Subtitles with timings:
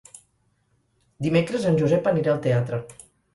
[1.25, 2.81] Dimecres en Josep anirà al teatre.